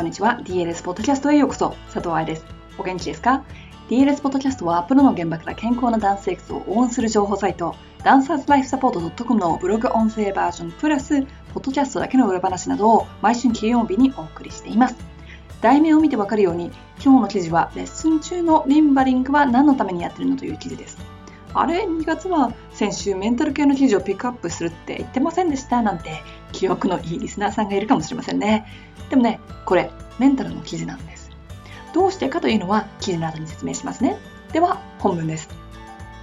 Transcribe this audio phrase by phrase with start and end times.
[0.00, 0.40] こんにちは。
[0.44, 1.76] DLS ポッドキャストへようこそ。
[1.92, 2.46] 佐藤愛です。
[2.78, 3.44] お元気ですか
[3.90, 11.20] ?DLS ポッドキャストはプロの現場から健康なダンス生活を応援する情報サイト、ダンサーズライフサポート .com のブログ音声バージョンプラス、
[11.52, 14.96] ポッドキャストだけの裏話などを毎週金曜日にお送りしています。
[15.60, 16.70] 題名を見てわかるように、
[17.04, 20.96] 今日の記事はレッスン中のリンバリングは何のためにやってるのという記事です。
[21.52, 28.66] あれ ?2 月は先週メンタル系の記事をピックアップするって言ってませんでしたなんて記憶のいいリスナーさんがいるかもしれませんね。
[29.08, 31.30] でもね、これメンタルの記事なんです。
[31.92, 34.16] どうしてかというのは記事の後に説明しますね。
[34.52, 35.48] では本文です。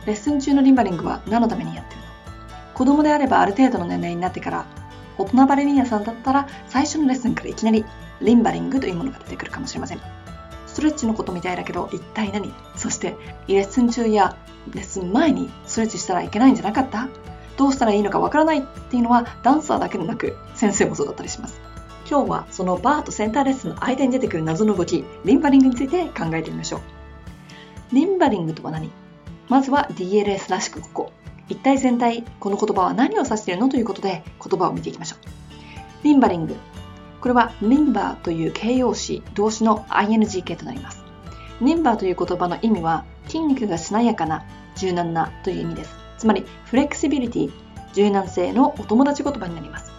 [0.06, 2.08] レッスン中のリンバリングは何のためにやってるの？
[2.74, 4.66] 子供であればある程度の年齢になってから
[5.18, 7.84] 大人バレリーナさんだったら最初のレッスンからいきなり
[8.22, 10.00] リンバリングというものが出てくるかもしれません。
[10.78, 12.54] ストレッチのことみたいだけど一体何？
[12.76, 13.16] そして
[13.48, 14.38] レッスン中や
[14.76, 17.08] レッスン前にストレッチしたらいけないんじゃなかった？
[17.58, 18.60] どうしたらいいのかわからない？
[18.60, 21.60] っていうのはダンサーだけでなく先生もそうだったりします。
[22.08, 26.82] 今日はそのバーとセンターレッスンの間に出てくる謎の動き、リンバリングについて考えてみましょう。
[27.96, 28.92] リンバリングとは何？
[29.50, 31.12] まずは DLS らしくここ。
[31.50, 33.70] 一体全体、この言葉は何を指しているの？
[33.70, 35.20] ということで言葉を見ていきましょう。
[36.04, 36.56] リンバリング。
[37.28, 41.04] これはリンバーという形容詞、動詞の ING 形となります。
[41.62, 44.46] リンバーという言葉の意味は筋肉がしなやかな、
[44.78, 45.94] 柔軟なという意味です。
[46.18, 47.52] つまり、フレキシビリティ、
[47.92, 49.92] 柔軟性のお友達言葉になります。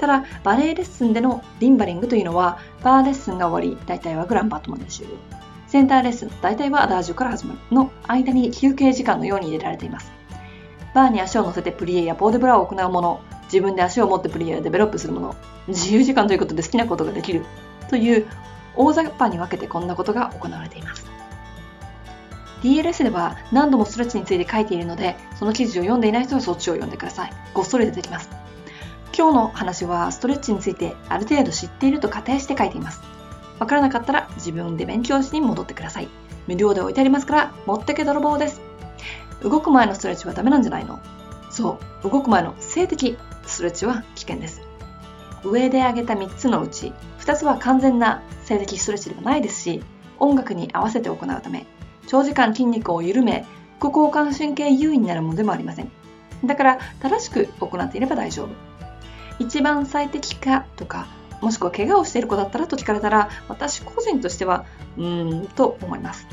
[0.00, 5.12] ただ、バレエレッスンでのリンバリングというのは、バーレッスンが終わり、大体はグランバットまで終了。
[5.68, 10.10] センターレッスン、大体はアダージュから始まるの間に休憩時間のように入れられています。
[10.96, 13.20] バーに足を乗せてプリエやポーデブラを行うもの、
[13.52, 15.36] 自分で足を持ってプリエやデベロップするもの、
[15.68, 17.44] 自由時間ということで好きなことができる
[17.90, 18.26] という
[18.74, 21.04] 大雑把に分けてこんなことが行われています。
[22.62, 27.32] DLS では何度もストレッチについて書いているので、その記事を読んでいない人はそっちを読んでください。
[27.52, 28.30] ごっそり出てきます。
[29.14, 33.02] 今日の話はストレッチについてある程度知っていると仮定して書いています。
[33.58, 36.08] わからなかったら自分で勉強しに戻ってください。
[36.46, 38.62] 無料で置いてありますから持ってけ泥棒です。
[39.42, 41.00] 動く前のストレッチはダメなんじゃないの？
[41.50, 44.62] そう、動く前の性的ストレッチは危険です。
[45.44, 49.82] 上で挙げた3つのうち2つは完全な性的ストレッチではないですし
[50.20, 51.66] 音楽に合わせて行うため
[52.06, 53.44] 長時間筋肉を緩め
[53.78, 55.90] 副交感神経優位になるものでもありません。
[56.44, 58.48] だから正しく行っていれば大丈夫。
[59.38, 61.08] 一番最適かとか
[61.40, 64.64] もしくは怪我をしている子だったらと聞かれたら私個人としては
[64.96, 66.28] うーんと思います。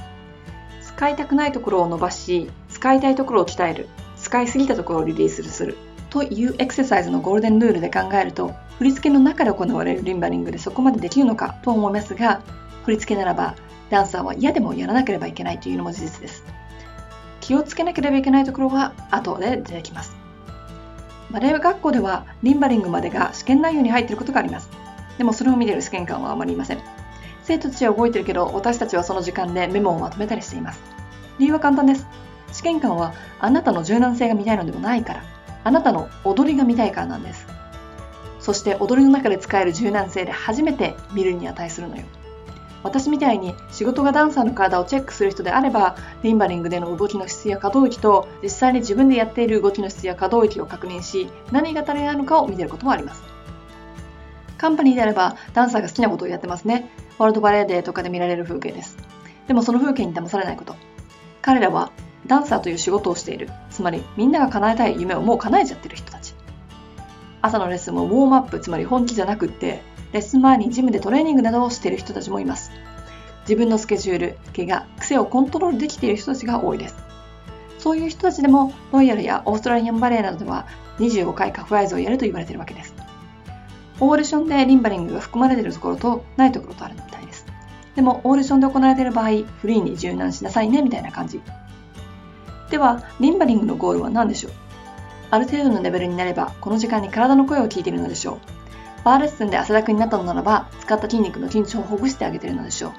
[0.82, 3.90] 使いたくないところを伸ばし使いたいところを鍛える。
[4.18, 5.78] 使いすぎたところをリリースする。
[6.10, 12.42] というエクササイズのゴールデンルールで考えると振り付けの中で行われるリンバリングでそこまでできるのかと思いますが
[12.86, 13.56] 振り付けならば
[13.90, 16.44] ダンサーは嫌でもやらなければいけないというのも事実です。
[17.42, 20.16] 気をつけなければいけないところは後で出てきます。
[21.32, 24.70] バレエ学校ではリンバリングまでが試験内容に入っていることがあります。
[25.18, 26.80] でもそれを見ている試験官はあまりいません。
[27.44, 30.80] 生徒たちは動いているけど私たちはその時間でメモをまとめたりしています。
[31.40, 32.06] 理由は簡単です。
[32.52, 35.39] 試験官はあなたの柔軟性が見たいのではないから。
[35.70, 37.46] あなたの踊りが見たいからなんです。
[38.40, 42.06] そして踊りの中で使える柔軟性で初めて見るに値するのよ。
[42.82, 53.22] 私みたいに仕事がダンサーの体をチェックする人であればリンバリングでの動きの質や可動域と実際に自分でやっている動きの質や可動域を確認し何が足りないのかを見てることもあります。
[54.58, 56.90] カンパニーであればダンサーが好きなことをやってますね。
[57.20, 58.98] ワールドバレーデーとかで見られる風景です。
[59.48, 60.76] でもその風景に騙されないこと。
[61.44, 61.92] 彼らは
[62.30, 66.34] ダンサーという仕事をしているつまりみんなが叶えたい夢をもう叶えちゃってる人たち
[67.42, 69.82] 朝のレッスンもウォームアップつまり本気じゃなくって
[70.12, 72.72] レッスン前にジムでトレーニングなどをしている人たちもいます。
[73.42, 76.96] 自分のスケジュール、怪我、癖をコントロールできている人たちが多いです。
[77.78, 80.68] そういう人たちでもロイヤルやオーストラリアンバレーなどでは
[81.00, 82.94] 25回カフアイズをやると言われているわけです。
[84.00, 87.46] オーディションでリンバリングが含まれているところとないところとあるみたいです。
[87.96, 89.30] でもオーディションで行われている場合、
[89.62, 91.42] フリーに柔軟しなさいねみたいな感じ。
[92.70, 94.52] では、リンバリングのゴールは何でしょう？
[95.32, 98.40] ある程度のレベルになれば、この時間に体の声を聞いているのでしょう。
[99.04, 102.94] バーレッスンで汗だくになったのならば、使った筋肉の緊張をほぐしてあげているのでしょ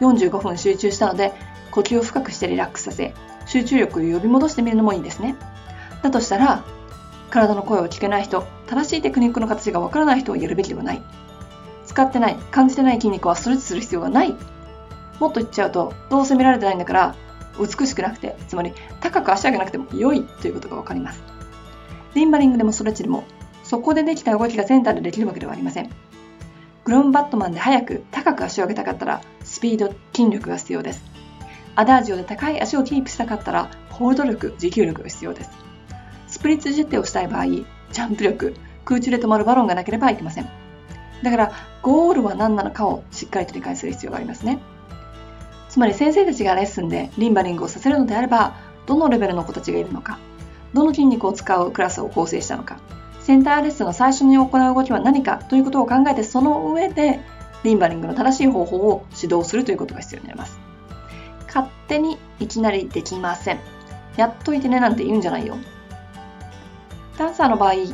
[0.00, 0.04] う。
[0.04, 1.32] 45分集中したので、
[1.70, 3.14] 呼吸を深くしてリラックスさせ、
[3.46, 5.36] 集中力を呼び戻してみるのもいいですね。
[6.02, 6.64] だとしたら、
[7.30, 11.02] 体の声を聞けない人、正しいテクニックの形がわからない人をやるべきではない。
[11.86, 14.34] 使ってない、感じてない筋肉はストレッチする必要がない。
[15.18, 17.14] もっと言っちゃうと、どうせ見られてないんだから、
[17.58, 21.22] 美しくなくて、つまり高く足上げなくても良いということがわかります。
[22.14, 23.24] リンバリングでもストレッチでも
[23.62, 25.90] そこでできた動きがセンターでできるわけではありません。
[26.84, 31.04] グロンバットマンで速く高く足を上げたかったらスピード、筋力が必要です。
[31.74, 35.50] アダージオで高い足をキープしたかったらホールド力、持久力が必要です。
[36.26, 38.54] スプリッツジェットをしたい場合、ジャンプ力、
[38.84, 40.48] 空中で止まるバロンがなければいけません。
[41.22, 41.52] だから
[41.82, 44.58] ゴールは何なのかをしっかりと理解する必要がありますね。
[45.72, 50.18] つまり先生たちがレッスンでリンバリングをさせるのであれば、どのレベルの子たちがいるのか、
[50.74, 52.76] どの筋肉を使うクラスを構成したのか、
[53.20, 57.20] センターレッスンの最初に行う動きは何かということを考えて、その上で
[57.64, 60.58] リンバリングの正しい方法を指導するということが必要になります。
[61.46, 63.58] 勝手にいきなりできません。
[64.18, 65.56] やっといてねなんて言うんじゃないよ。
[67.16, 67.86] ダンサーの場合、や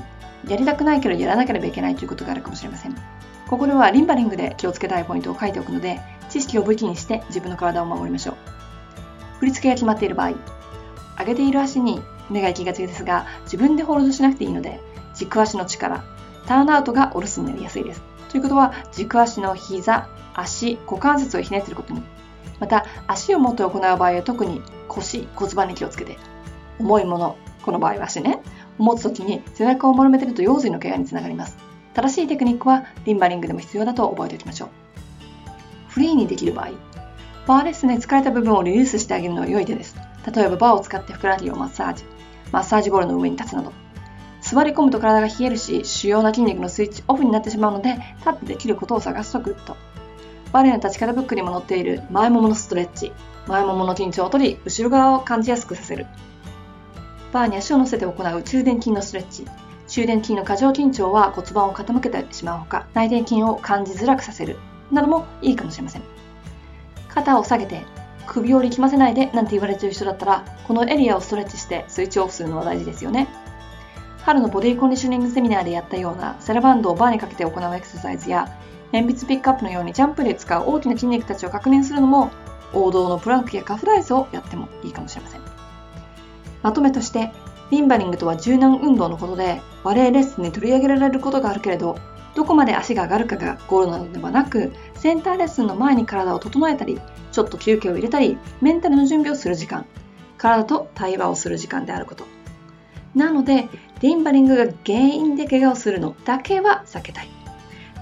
[0.49, 2.97] りたくないけどやらなければいけないということがあるかもしれません。
[3.49, 8.37] ここではリンバリングで気をつけたいポイントを書いておくので、知識を武器にして自分の体を守りましょう。
[9.41, 10.33] 振り付けが決まっている場合、
[11.19, 14.81] 上げている足に目が行きがちですが、自分でホールドしなくていいので、
[15.15, 16.05] 軸足の力、
[16.47, 18.03] ターンアウトがお留守になりやすいです。
[18.29, 22.03] ということは、軸足の膝、足、股関節をひねっていることに、
[22.61, 26.19] また足を持って行う場合は特に腰、骨盤に気をつけて、
[26.79, 28.41] 重いもの、この場合は足ね、
[28.79, 31.57] 持つ時に背中を丸めてると腰椎の怪我につながります。
[31.95, 34.69] 正しいテクニックはリンバリングでも必要だと覚えておきましょう。
[35.99, 36.71] フリーにできる場合、
[37.49, 39.97] バーレッスンで疲れた部分をリリースしてあげるのは良い手です。
[40.33, 42.05] 例えばバーを使ってふくらはぎをマッサージ、
[42.53, 43.73] マッサージボールの上に立つなど。
[44.41, 49.77] 座り込むと体が冷えるし、主要な筋肉のスイッチオフになってしまうので、立ってできることを探すとグッド。
[50.53, 53.11] バレエの立ち方ブックにも載っている前もものストレッチ、
[53.49, 56.07] 前ももの緊張を取り、後ろ側を感じやすくさせる。
[57.33, 59.47] バーに足を乗せて行う中殿筋のストレッチ。
[59.89, 64.59] 中殿筋の過剰緊張は骨盤を傾けてしまうほか、内殿筋を感じづらくさせる。
[64.91, 66.03] などもいいかもしれません。
[67.09, 67.85] 肩を下げて
[68.27, 73.29] 首を力ませないでなんて言われてる人だったら、このエリアをストレッチしてスイッチオフするのは大事ですよね。
[74.23, 78.49] 春のボディコンディショニングセミナーでやったようなセラバンドをバーにかけて行うエクササイズや、
[78.93, 82.31] 鉛筆ピックアップのようにジャンプで使う大きな筋肉たちを確認するのも、
[82.75, 85.41] 王道のプランクやカフライズをやってもいいかもしれません。
[86.63, 87.33] まとめとして、
[87.71, 91.97] リンバリングとは柔軟運動のことで、バレエレッスンに取り上げられることがあるけれど、
[92.35, 97.01] どこまで足が上がるかがゴールなのではなく、センターレッスンの前に体を整えたり、
[97.33, 99.87] ちょっと休憩を入れたり、メンタルの準備をする時間、
[100.37, 102.25] 体と対話をする時間であること。
[103.15, 103.69] なので、
[104.01, 107.29] リンバリングが原因で怪我をするのだけは避けたい。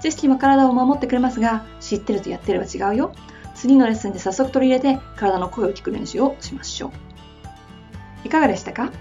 [0.02, 3.12] 知識は体を守ってくれますが、知ってるとやってれば違うよ。
[3.54, 6.90] 次のレッスンで早速取り入れて体の声を聞く練習をしましょう。
[8.26, 8.92] いかがでしたか？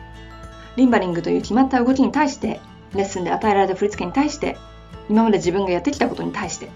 [0.78, 2.62] リンバリングという決まった動きに対して、
[2.94, 4.58] レッスンで与えられた振り付けに対して、
[5.10, 6.70] 今まで自分がやってきたことに対して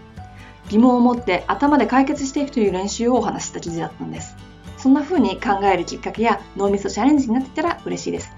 [0.70, 4.36] 疑問を持って頭で解決していくという練習をお話した記事だったんです
[4.78, 8.31] そんな風に考えるきっかけや脳みそチャレンジになっていたら嬉しいです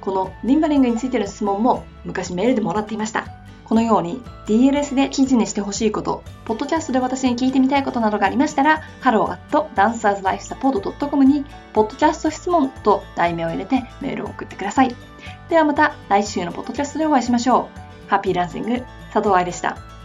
[0.00, 3.38] このリンバリングについての質問も昔メールでもらっていました
[3.68, 11.44] このように DLS で記事にしてほしいこと、ポッドキャストで私に聞いてみたいことなどがありましたら、hello.dancerslifesupport.com に、
[11.74, 14.96] ポッドキャスト質問と題名を入れてメールを送ってください。
[15.50, 17.87] ではまた来週のポッドキャストでお会いしましょう。
[18.08, 18.82] ハッピーランシング、
[19.12, 19.97] 佐藤愛でした。